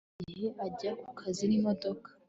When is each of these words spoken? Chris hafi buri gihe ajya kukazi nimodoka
Chris 0.03 0.09
hafi 0.09 0.23
buri 0.23 0.33
gihe 0.35 0.49
ajya 0.67 0.91
kukazi 1.03 1.43
nimodoka 1.47 2.07